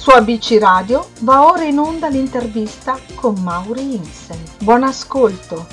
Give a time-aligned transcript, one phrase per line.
[0.00, 4.42] Su ABC Radio va ora in onda l'intervista con Mauri Insen.
[4.62, 5.66] Buon ascolto!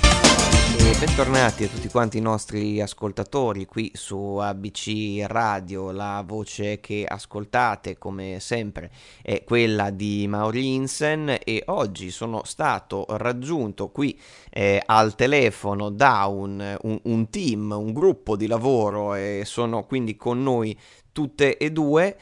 [0.78, 5.92] E bentornati a tutti quanti i nostri ascoltatori qui su ABC Radio.
[5.92, 8.92] La voce che ascoltate, come sempre,
[9.22, 14.20] è quella di Mauri Insen e oggi sono stato raggiunto qui
[14.50, 20.18] eh, al telefono da un, un, un team, un gruppo di lavoro e sono quindi
[20.18, 20.78] con noi
[21.14, 22.18] tutte e due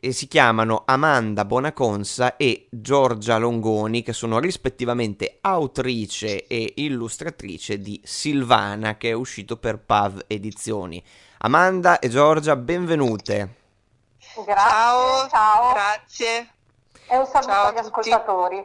[0.00, 8.00] e si chiamano Amanda Bonaconsa e Giorgia Longoni, che sono rispettivamente autrice e illustratrice di
[8.04, 11.02] Silvana, che è uscito per PAV Edizioni.
[11.38, 13.56] Amanda e Giorgia, benvenute.
[14.44, 15.72] Grazie, ciao, ciao.
[15.72, 16.48] grazie.
[17.08, 18.64] E un saluto ciao agli ascoltatori.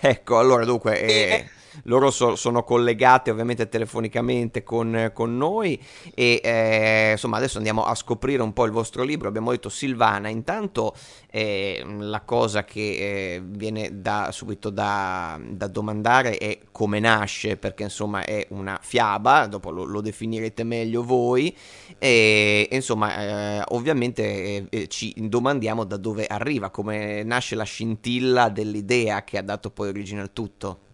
[0.00, 1.00] Ecco, allora dunque...
[1.00, 1.50] Eh,
[1.84, 5.80] loro so, sono collegate ovviamente telefonicamente con, con noi
[6.14, 10.28] e eh, insomma adesso andiamo a scoprire un po' il vostro libro, abbiamo detto Silvana,
[10.28, 10.94] intanto
[11.30, 17.84] eh, la cosa che eh, viene da, subito da, da, domandare è come nasce, perché
[17.84, 21.54] insomma è una fiaba, dopo lo, lo definirete meglio voi
[21.98, 28.48] e insomma eh, ovviamente eh, eh, ci domandiamo da dove arriva, come nasce la scintilla
[28.48, 30.88] dell'idea che ha dato poi origine al tutto.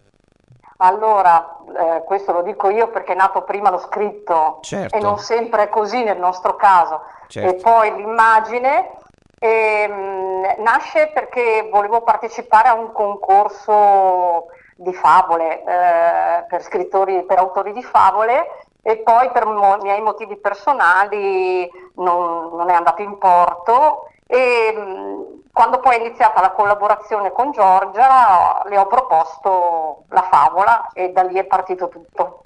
[0.77, 4.95] Allora, eh, questo lo dico io perché è nato prima lo scritto certo.
[4.95, 7.01] e non sempre è così nel nostro caso.
[7.27, 7.55] Certo.
[7.55, 8.91] E poi l'immagine
[9.39, 17.23] e, mh, mm, nasce perché volevo partecipare a un concorso di favole eh, per scrittori,
[17.23, 23.01] per autori di favole e poi per mo- miei motivi personali non, non è andato
[23.01, 30.03] in porto e mm, quando poi è iniziata la collaborazione con Giorgia le ho proposto
[30.09, 32.43] la favola e da lì è partito tutto.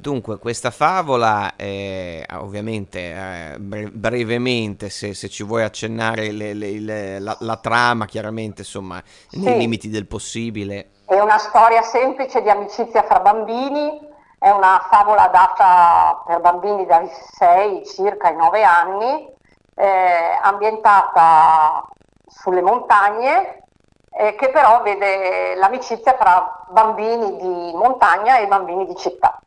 [0.00, 7.18] Dunque, questa favola, eh, ovviamente, eh, brevemente, se, se, ci vuoi accennare le, le, le,
[7.18, 9.58] la, la, trama, chiaramente, insomma, nei sì.
[9.58, 10.90] limiti del possibile.
[11.04, 13.98] È una storia semplice di amicizia fra bambini,
[14.38, 19.36] è una favola data per bambini dai 6 circa ai 9 anni,
[19.78, 21.86] eh, ambientata
[22.26, 23.62] sulle montagne,
[24.10, 29.40] eh, che però vede l'amicizia tra bambini di montagna e bambini di città.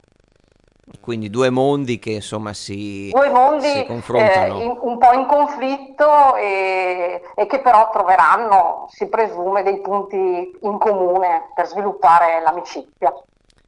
[1.00, 4.60] Quindi due mondi che insomma si, due mondi, si confrontano.
[4.60, 10.58] Eh, in, un po' in conflitto e, e, che però troveranno, si presume, dei punti
[10.62, 13.14] in comune per sviluppare l'amicizia.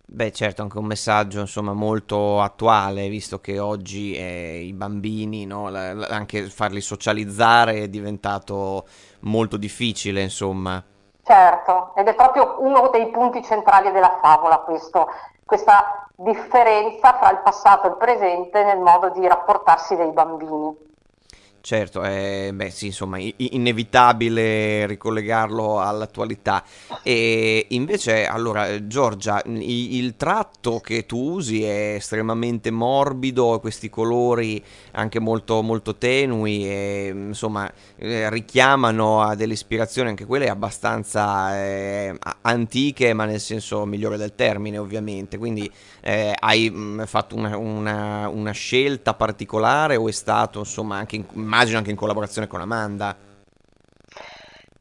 [0.05, 5.69] Beh, certo, anche un messaggio insomma molto attuale, visto che oggi eh, i bambini, no,
[5.69, 8.85] la, la, anche farli socializzare è diventato
[9.21, 10.83] molto difficile, insomma.
[11.23, 15.07] Certo, ed è proprio uno dei punti centrali della favola questo,
[15.45, 20.91] questa differenza fra il passato e il presente nel modo di rapportarsi dei bambini.
[21.65, 26.61] Certo, è beh, sì, insomma, inevitabile ricollegarlo all'attualità.
[27.03, 34.61] E invece, allora, Giorgia, il, il, tratto che tu usi è estremamente morbido, questi colori
[34.91, 42.13] anche molto, molto tenui, e, insomma, eh, richiamano a delle ispirazioni, anche quelle abbastanza eh,
[42.41, 45.37] antiche, ma nel senso migliore del termine, ovviamente.
[45.37, 51.15] Quindi eh, hai mh, fatto una, una, una, scelta particolare o è stato, insomma, anche
[51.15, 53.15] in, immagino anche in collaborazione con Amanda?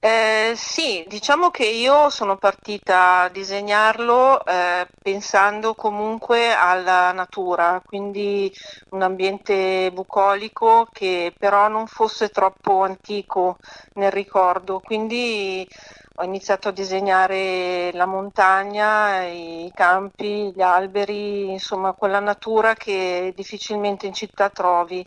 [0.05, 8.53] Eh, sì, diciamo che io sono partita a disegnarlo eh, pensando comunque alla natura, quindi
[8.91, 13.59] un ambiente bucolico che però non fosse troppo antico
[13.94, 15.69] nel ricordo, quindi
[16.16, 24.06] ho iniziato a disegnare la montagna, i campi, gli alberi, insomma quella natura che difficilmente
[24.06, 25.06] in città trovi,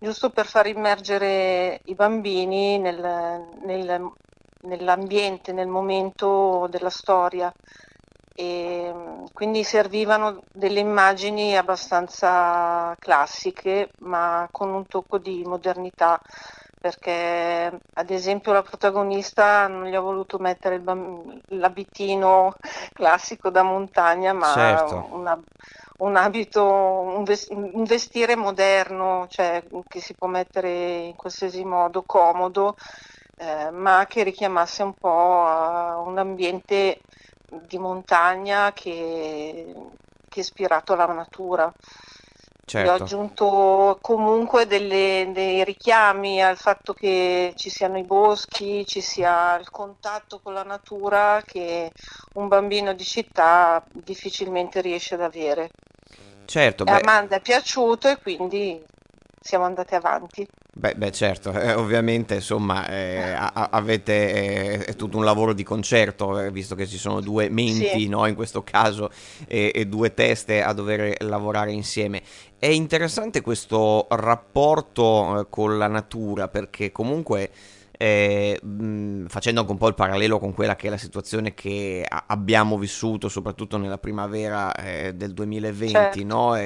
[0.00, 4.10] giusto per far immergere i bambini nel, nel,
[4.62, 7.52] nell'ambiente, nel momento della storia.
[8.34, 8.94] E
[9.34, 16.18] quindi servivano delle immagini abbastanza classiche ma con un tocco di modernità
[16.80, 22.54] perché ad esempio la protagonista non gli ha voluto mettere bamb- l'abitino
[22.94, 25.08] classico da montagna, ma certo.
[25.10, 25.38] una,
[26.00, 32.02] un abito, un, ves- un, vestire moderno, cioè che si può mettere in qualsiasi modo
[32.02, 32.76] comodo,
[33.36, 37.00] eh, ma che richiamasse un po' un ambiente
[37.66, 39.72] di montagna che,
[40.28, 41.72] che è ispirato alla natura.
[42.64, 42.90] Certo.
[42.90, 49.56] ho aggiunto comunque delle, dei richiami al fatto che ci siano i boschi, ci sia
[49.58, 51.90] il contatto con la natura che
[52.34, 55.70] un bambino di città difficilmente riesce ad avere.
[56.44, 57.00] Certo, beh.
[57.00, 58.84] Amanda è piaciuto e quindi
[59.40, 60.46] siamo andate avanti.
[60.72, 66.38] Beh, beh certo, eh, ovviamente insomma eh, a- avete eh, tutto un lavoro di concerto,
[66.38, 68.08] eh, visto che ci sono due menti sì.
[68.08, 69.10] no, in questo caso
[69.48, 72.22] e, e due teste a dover lavorare insieme.
[72.58, 77.50] È interessante questo rapporto eh, con la natura perché comunque
[78.02, 82.02] eh, mh, facendo anche un po' il parallelo con quella che è la situazione che
[82.08, 86.24] a- abbiamo vissuto soprattutto nella primavera eh, del 2020, certo.
[86.24, 86.56] no?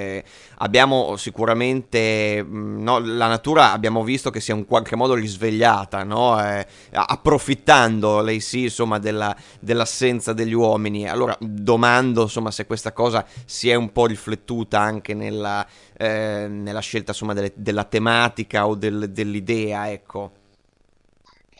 [0.59, 6.05] abbiamo sicuramente mh, no, la natura abbiamo visto che si è in qualche modo risvegliata,
[6.05, 6.41] no?
[6.41, 11.09] eh, approfittando lei sì insomma della, dell'assenza degli uomini.
[11.09, 15.67] Allora domando insomma se questa cosa si è un po' riflettuta anche nella,
[15.97, 20.43] eh, nella scelta insomma delle, della tematica o del, dell'idea, ecco.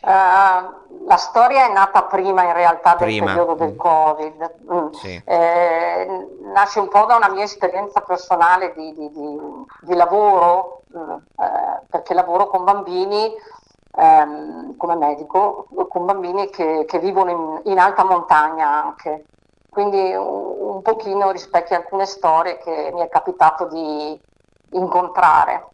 [0.05, 3.25] Uh, la storia è nata prima in realtà del prima.
[3.25, 3.77] periodo del mm.
[3.77, 4.55] Covid.
[4.71, 4.91] Mm.
[4.91, 5.21] Sì.
[5.25, 9.39] Eh, nasce un po' da una mia esperienza personale di, di, di,
[9.81, 13.33] di lavoro, mm, eh, perché lavoro con bambini
[13.95, 19.25] ehm, come medico, con bambini che, che vivono in, in, alta montagna anche.
[19.69, 24.19] Quindi un, un pochino rispecchia alcune storie che mi è capitato di
[24.71, 25.69] incontrare.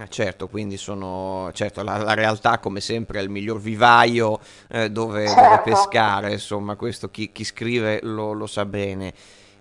[0.00, 4.90] Eh, certo, quindi sono certo, la, la, realtà come sempre è il miglior vivaio eh,
[4.90, 5.42] dove, certo.
[5.42, 9.12] dove, pescare, insomma, questo chi, chi scrive lo, lo, sa bene.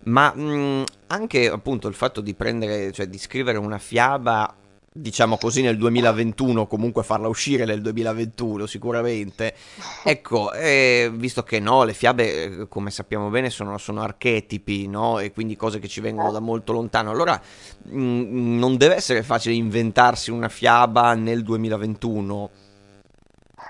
[0.04, 4.56] Ma mh, anche appunto il fatto di prendere, cioè di scrivere una fiaba
[5.00, 9.56] diciamo così, nel 2021, comunque farla uscire nel 2021 sicuramente.
[10.10, 15.20] Ecco, eh, visto che no, le fiabe, eh, come sappiamo bene, sono, sono archetipi, no?
[15.20, 17.12] E quindi cose che ci vengono da molto lontano.
[17.12, 17.40] Allora,
[17.84, 22.50] mh, mm, non deve essere facile inventarsi una fiaba nel 2021.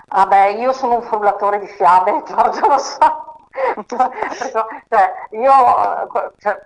[0.08, 3.24] Vabbè, io sono un frullatore di fiabe, Giorgio lo sa.
[3.88, 5.52] cioè, io
[6.38, 6.58] cioè,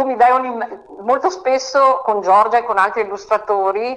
[0.00, 3.92] tu mi dai un molto spesso con Giorgia e con altri illustratori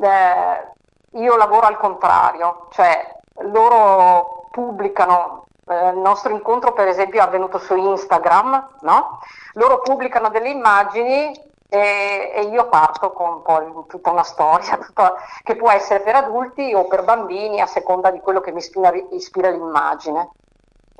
[0.00, 0.70] eh,
[1.18, 3.06] io lavoro al contrario, cioè
[3.50, 9.18] loro pubblicano eh, il nostro incontro per esempio è avvenuto su Instagram, no?
[9.54, 11.38] Loro pubblicano delle immagini
[11.68, 16.72] e, e io parto con poi tutta una storia tutta, che può essere per adulti
[16.72, 20.30] o per bambini a seconda di quello che mi ispira, ispira l'immagine.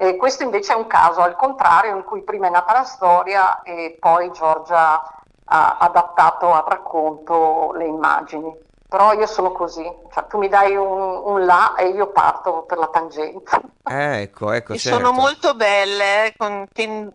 [0.03, 3.63] E questo invece è un caso al contrario in cui prima è nata la storia
[3.63, 5.01] e poi Giorgia
[5.45, 8.53] ha adattato al racconto le immagini.
[8.89, 12.79] Però io sono così, cioè, tu mi dai un, un, là e io parto per
[12.79, 13.61] la tangente.
[13.85, 14.73] Eh, ecco, ecco.
[14.73, 14.99] E certo.
[14.99, 17.09] sono molto belle, eh, con, ten,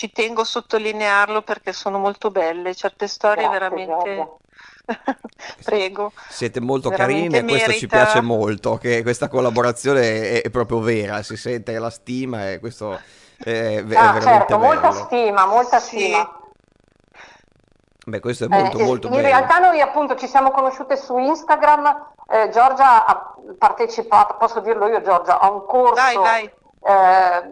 [0.00, 4.14] ci tengo a sottolinearlo perché sono molto belle, certe storie Grazie, veramente...
[4.14, 4.28] Giorgia.
[5.62, 6.12] Prego.
[6.30, 11.22] Siete molto carini e questo ci piace molto, che questa collaborazione è, è, proprio vera,
[11.22, 12.98] si sente la stima e questo
[13.44, 14.72] è, è ah, certo, bello.
[14.72, 16.40] molta stima, molta stima.
[18.06, 19.26] Beh, questo è molto, eh, molto in bello.
[19.26, 24.86] In realtà noi appunto ci siamo conosciute su Instagram, eh, Giorgia ha partecipato, posso dirlo
[24.88, 26.44] io Giorgia, a un corso vai, vai.
[26.82, 27.50] Eh,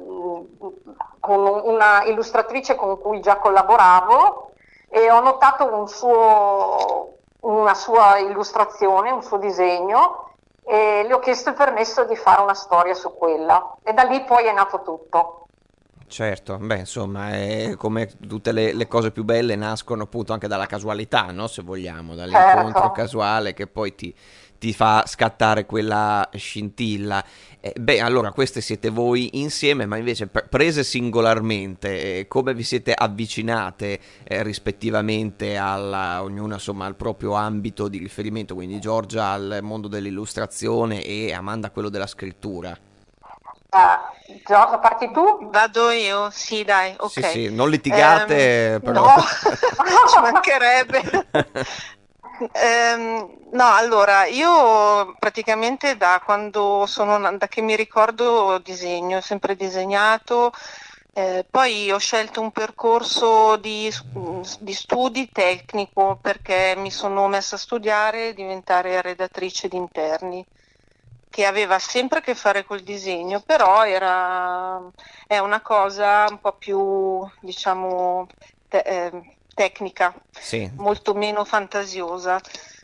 [1.21, 4.53] con una illustratrice con cui già collaboravo
[4.89, 10.33] e ho notato un suo, una sua illustrazione, un suo disegno
[10.65, 14.23] e le ho chiesto il permesso di fare una storia su quella e da lì
[14.25, 15.43] poi è nato tutto.
[16.09, 20.65] Certo, beh, insomma, è come tutte le, le, cose più belle nascono appunto anche dalla
[20.65, 21.47] casualità, no?
[21.49, 22.93] Se vogliamo, dall'incontro certo.
[22.93, 24.15] casuale che poi ti,
[24.59, 27.25] ti, fa scattare quella scintilla.
[27.61, 32.93] Eh, beh, allora, queste siete voi insieme, ma invece prese singolarmente, eh, come vi siete
[32.93, 39.89] avvicinate eh, rispettivamente alla, ognuna insomma al proprio ambito di riferimento, quindi Giorgia al mondo
[39.89, 42.77] dell'illustrazione e Amanda a quello della scrittura?
[43.71, 45.51] Uh, Giorgia, parti tu?
[45.51, 46.31] Vado io?
[46.31, 47.11] Sì, dai, ok.
[47.11, 49.05] Sì, sì, non litigate, um, però.
[49.05, 49.15] No,
[50.09, 51.27] ci mancherebbe.
[52.41, 59.57] Um, no, allora, io praticamente da quando sono, da che mi ricordo disegno, ho sempre
[59.57, 60.53] disegnato,
[61.15, 63.93] eh, poi ho scelto un percorso di,
[64.61, 70.45] di, studi tecnico perché mi sono messa a studiare e diventare redattrice di interni,
[71.29, 74.81] che aveva sempre a che fare col disegno, però era,
[75.27, 78.29] è una cosa un po' più, diciamo,
[78.69, 80.71] te, eh, tecnica, sì.
[80.77, 82.41] molto meno fantasiosa.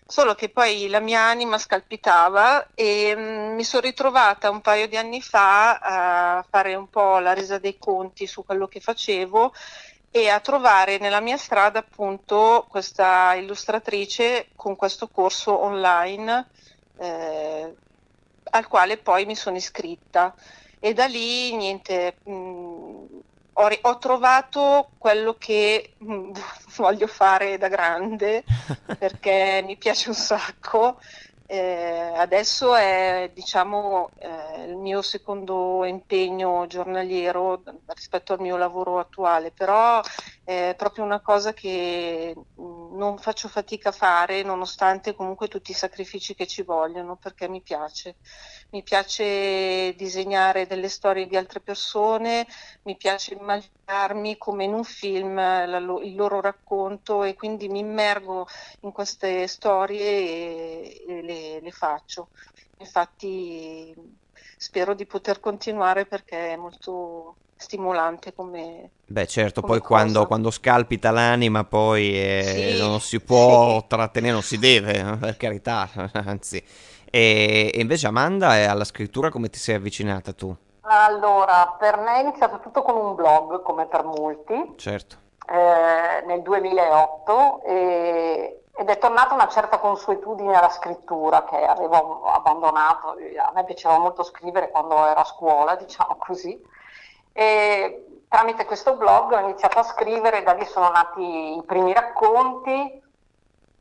[0.07, 4.89] Solo che poi la mia anima scalpitava e mh, mm, mi sono ritrovata un paio
[4.89, 9.53] di anni fa a fare un po' la resa dei conti su quello che facevo
[10.11, 16.49] e a trovare nella mia strada appunto questa illustratrice con questo corso online
[16.99, 17.75] eh,
[18.51, 20.35] al quale poi mi sono iscritta
[20.81, 23.07] e da lì niente mh, mm,
[23.55, 26.33] ho, ho, trovato quello che mm,
[26.77, 28.45] voglio fare da grande
[28.99, 30.99] perché mi piace un sacco.
[31.47, 39.51] Eh, adesso è diciamo, eh, il mio secondo impegno giornaliero rispetto al mio lavoro attuale,
[39.51, 40.01] però
[40.45, 46.35] è proprio una cosa che non faccio fatica a fare nonostante comunque tutti i sacrifici
[46.35, 48.17] che ci vogliono perché mi piace.
[48.71, 52.47] Mi piace disegnare delle storie di altre persone,
[52.83, 58.47] mi piace immaginarmi come in un film la, il loro racconto e quindi mi immergo
[58.81, 62.29] in queste storie e, e le, le faccio.
[62.79, 63.95] Infatti
[64.59, 70.51] spero di poter continuare perché è molto stimolante come beh certo come poi quando, quando,
[70.51, 73.87] scalpita l'anima poi eh, sì, non si può sì.
[73.89, 75.89] trattenere non si deve per carità
[76.27, 76.63] anzi
[77.11, 80.55] e, e invece Amanda eh, alla scrittura come ti sei avvicinata tu?
[80.83, 85.17] allora per me è iniziato tutto con un blog come per molti certo
[85.49, 93.11] eh, nel 2008 e ed è tornata una certa consuetudine alla scrittura che avevo abbandonato.
[93.11, 96.61] A me piaceva molto scrivere quando ero a scuola, diciamo così.
[97.37, 103.03] E tramite questo blog ho iniziato a scrivere, da lì sono nati i primi racconti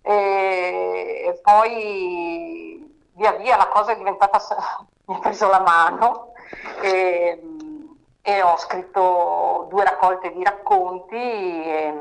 [0.01, 4.39] e, poi via via la cosa è diventata,
[5.05, 6.33] mi ha preso la mano
[6.81, 7.41] e,
[8.23, 11.15] e ho scritto due raccolte di racconti.
[11.15, 11.93] E,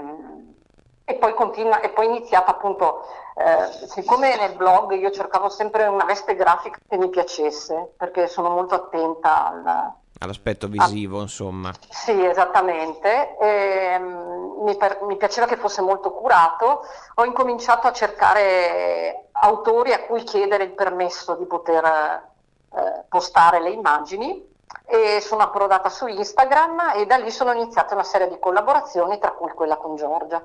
[1.05, 3.05] e poi, continua, e poi iniziata appunto,
[3.35, 8.49] eh, siccome nel blog io cercavo sempre una veste grafica che mi piacesse, perché sono
[8.49, 9.93] molto attenta al,
[10.23, 11.23] all'aspetto visivo, a...
[11.23, 11.73] insomma.
[11.89, 13.37] Sì, esattamente.
[13.39, 15.01] E, um, mi, per...
[15.03, 16.87] mi, piaceva che fosse molto curato.
[17.17, 23.71] Ho incominciato a cercare autori a cui chiedere il permesso di poter eh, postare le
[23.71, 24.51] immagini
[24.87, 29.33] e sono approdata su Instagram e da lì sono iniziate una serie di collaborazioni, tra
[29.33, 30.45] cui quella con Giorgia.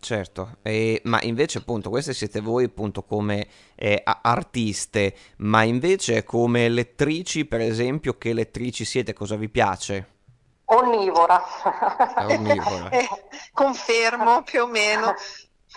[0.00, 6.68] Certo, e, ma invece appunto queste siete voi appunto come eh, artiste, ma invece come
[6.68, 10.16] lettrici per esempio, che lettrici siete, cosa vi piace?
[10.66, 11.42] Onnivora.
[12.16, 12.90] onnivora.
[12.90, 13.08] eh,
[13.52, 15.14] confermo più o meno.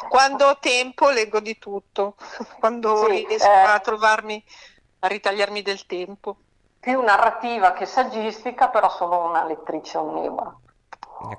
[0.09, 2.15] Quando ho tempo leggo di tutto,
[2.59, 4.43] quando sì, riesco eh, a trovarmi,
[4.99, 6.37] a ritagliarmi del tempo.
[6.79, 10.55] Più narrativa che saggistica, però sono una lettrice onnivora.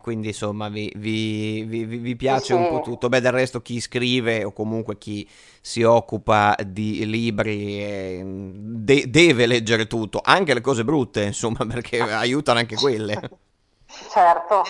[0.00, 2.52] Quindi insomma vi, vi, vi, vi piace sì.
[2.52, 3.08] un po' tutto.
[3.08, 5.28] Beh, del resto chi scrive o comunque chi
[5.60, 12.00] si occupa di libri eh, de- deve leggere tutto, anche le cose brutte, insomma, perché
[12.00, 13.20] aiutano anche quelle.
[14.10, 14.62] Certo,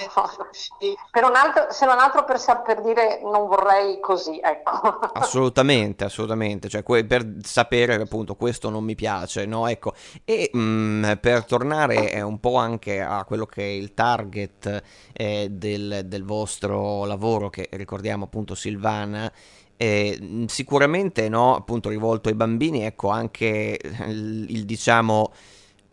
[1.10, 4.70] per un altro, se non altro per, per, dire non vorrei così, ecco.
[5.14, 9.66] Assolutamente, assolutamente, cioè que- per sapere appunto questo non mi piace, no?
[9.68, 14.82] Ecco, e mh, mm, per tornare un po' anche a quello che è il target
[15.12, 19.30] eh, del, del vostro lavoro, che ricordiamo appunto Silvana,
[19.76, 25.32] eh, sicuramente no, appunto rivolto ai bambini, ecco anche il, il diciamo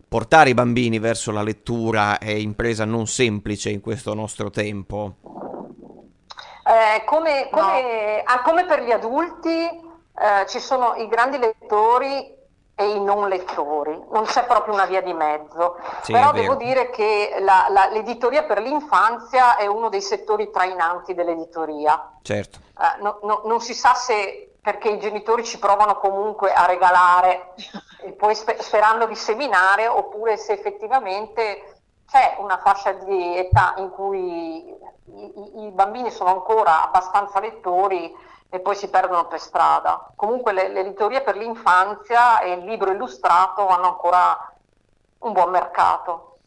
[0.09, 5.13] portare i bambini verso la lettura è impresa non semplice in questo nostro tempo?
[6.65, 8.23] Eh, come, come, no.
[8.25, 12.37] ah, come, per gli adulti eh, ci sono i grandi lettori
[12.75, 16.89] e i non lettori, non c'è proprio una via di mezzo, sì, però devo dire
[16.89, 22.17] che la, la, l'editoria per l'infanzia è uno dei settori trainanti dell'editoria.
[22.21, 22.59] Certo.
[22.79, 27.53] Eh, no, no, non si sa se perché i genitori ci provano comunque a regalare
[28.03, 31.75] e poi sper- sperando di seminare oppure se effettivamente
[32.07, 38.11] c'è una fascia di età in cui i, i bambini sono ancora abbastanza lettori
[38.51, 40.11] e poi si perdono per strada.
[40.15, 44.53] Comunque le, le editorie per l'infanzia e il libro illustrato hanno ancora
[45.19, 46.37] un buon mercato.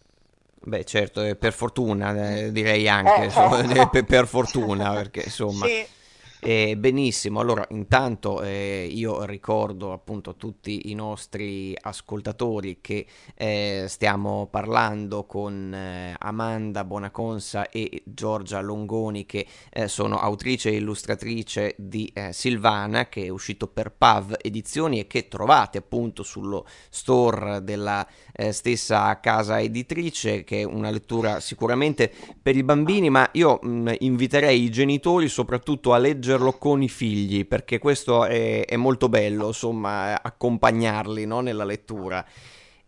[0.65, 3.89] Beh, certo, per fortuna eh, direi anche, eh, insomma, certo.
[3.91, 5.67] per, per, fortuna, perché insomma...
[5.67, 6.01] Sì
[6.45, 13.07] eh, benissimo, allora intanto eh, io ricordo appunto a tutti i nostri ascoltatori che
[13.37, 20.79] eh, stiamo parlando con eh, Amanda Bonaconsa e Giorgia Longoni che eh, sono autrice e
[20.79, 26.67] illustratrice di eh, Silvana che è uscito per PAV Edizioni e che trovate appunto sullo
[26.91, 28.05] store della
[28.51, 34.63] stessa casa editrice che è una lettura sicuramente per i bambini ma io mh, inviterei
[34.63, 39.49] i genitori soprattutto a leggere leggerlo con i figli, perché questo è, è molto bello,
[39.49, 42.25] insomma, accompagnarli no, nella lettura.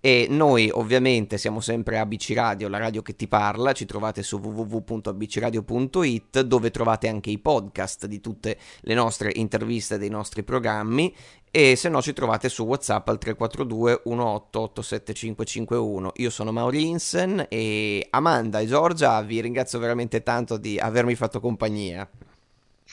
[0.00, 4.36] e noi ovviamente siamo sempre ABC Radio, la radio che ti parla, ci trovate su
[4.36, 11.14] www.abcradio.it dove trovate anche i podcast di tutte le nostre interviste dei nostri programmi
[11.50, 16.10] e se no ci trovate su WhatsApp al 342 1887551.
[16.16, 21.40] Io sono Mauri Insen e Amanda e Giorgia vi ringrazio veramente tanto di avermi fatto
[21.40, 22.06] compagnia.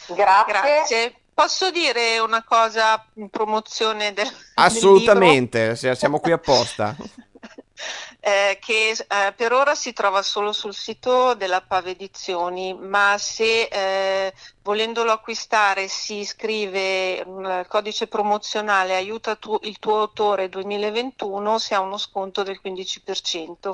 [0.07, 0.53] Grazie.
[0.53, 1.15] Grazie.
[1.33, 6.95] Posso dire una cosa in promozione del Assolutamente, del siamo qui apposta.
[8.19, 13.63] eh, che eh, per ora si trova solo sul sito della Pave Edizioni, ma se
[13.63, 21.73] eh, volendolo acquistare si iscrive il codice promozionale aiuta tu, il tuo autore 2021 si
[21.73, 23.73] ha uno sconto del 15%.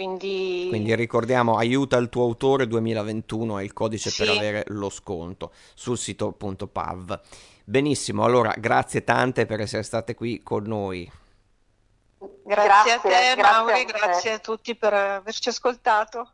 [0.00, 0.64] Quindi...
[0.70, 0.94] Quindi...
[0.94, 4.24] ricordiamo aiuta il tuo autore 2021 è il codice sì.
[4.24, 7.20] per avere lo sconto sul sito.pav.
[7.64, 11.10] Benissimo, allora grazie tante per essere state qui con noi.
[12.18, 13.92] Grazie, grazie a te, grazie Mauri, a te.
[13.92, 16.32] grazie a tutti per averci ascoltato.